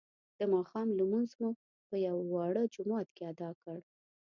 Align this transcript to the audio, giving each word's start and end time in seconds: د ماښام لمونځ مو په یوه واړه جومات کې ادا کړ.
د 0.39 0.41
ماښام 0.53 0.87
لمونځ 0.99 1.29
مو 1.39 1.49
په 1.87 1.95
یوه 2.07 2.23
واړه 2.31 2.63
جومات 2.73 3.07
کې 3.15 3.23
ادا 3.31 3.49
کړ. 3.61 3.77